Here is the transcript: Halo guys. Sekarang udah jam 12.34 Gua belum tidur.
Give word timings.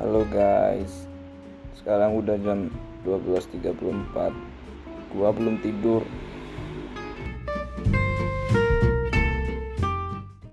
Halo 0.00 0.24
guys. 0.32 1.04
Sekarang 1.76 2.16
udah 2.24 2.40
jam 2.40 2.72
12.34 3.04 4.32
Gua 5.12 5.28
belum 5.28 5.60
tidur. 5.60 6.00